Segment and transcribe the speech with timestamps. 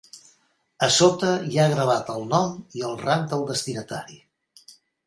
[0.87, 4.21] A sota hi ha gravat el nom i el rang del destinatari.